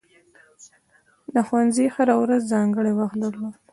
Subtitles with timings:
[1.33, 3.55] د ښوونځي هره ورځ ځانګړی وخت درلود.